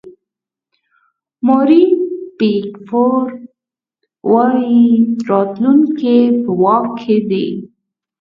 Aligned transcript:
ماري 1.45 1.83
پیکفورډ 2.37 3.31
وایي 4.31 4.85
راتلونکی 5.29 6.19
په 6.43 6.51
واک 6.61 6.85
کې 7.01 7.17
دی. 7.29 7.47